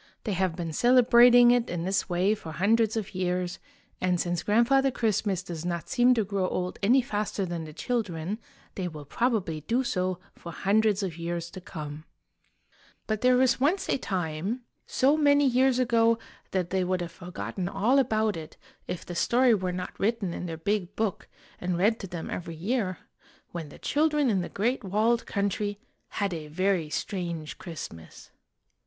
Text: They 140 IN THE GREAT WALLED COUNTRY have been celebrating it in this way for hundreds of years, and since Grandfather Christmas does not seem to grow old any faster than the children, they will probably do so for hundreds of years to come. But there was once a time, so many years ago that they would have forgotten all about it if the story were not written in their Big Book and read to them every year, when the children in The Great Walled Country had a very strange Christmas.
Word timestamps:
They 0.23 0.31
140 0.31 0.33
IN 0.33 0.95
THE 0.95 1.03
GREAT 1.03 1.03
WALLED 1.03 1.05
COUNTRY 1.05 1.23
have 1.27 1.35
been 1.35 1.61
celebrating 1.61 1.63
it 1.63 1.69
in 1.71 1.85
this 1.85 2.09
way 2.09 2.33
for 2.33 2.51
hundreds 2.53 2.97
of 2.97 3.13
years, 3.13 3.59
and 4.01 4.19
since 4.19 4.41
Grandfather 4.41 4.89
Christmas 4.89 5.43
does 5.43 5.63
not 5.63 5.89
seem 5.89 6.15
to 6.15 6.23
grow 6.23 6.47
old 6.47 6.79
any 6.81 7.03
faster 7.03 7.45
than 7.45 7.65
the 7.65 7.71
children, 7.71 8.39
they 8.73 8.87
will 8.87 9.05
probably 9.05 9.61
do 9.61 9.83
so 9.83 10.17
for 10.33 10.51
hundreds 10.51 11.03
of 11.03 11.19
years 11.19 11.51
to 11.51 11.61
come. 11.61 12.05
But 13.05 13.21
there 13.21 13.37
was 13.37 13.59
once 13.61 13.87
a 13.89 13.99
time, 13.99 14.63
so 14.87 15.15
many 15.15 15.45
years 15.45 15.77
ago 15.77 16.17
that 16.49 16.71
they 16.71 16.83
would 16.83 17.01
have 17.01 17.11
forgotten 17.11 17.69
all 17.69 17.99
about 17.99 18.35
it 18.35 18.57
if 18.87 19.05
the 19.05 19.13
story 19.13 19.53
were 19.53 19.71
not 19.71 19.99
written 19.99 20.33
in 20.33 20.47
their 20.47 20.57
Big 20.57 20.95
Book 20.95 21.27
and 21.59 21.77
read 21.77 21.99
to 21.99 22.07
them 22.07 22.27
every 22.27 22.55
year, 22.55 22.97
when 23.51 23.69
the 23.69 23.77
children 23.77 24.31
in 24.31 24.41
The 24.41 24.49
Great 24.49 24.83
Walled 24.83 25.27
Country 25.27 25.77
had 26.17 26.33
a 26.33 26.47
very 26.47 26.89
strange 26.89 27.59
Christmas. 27.59 28.31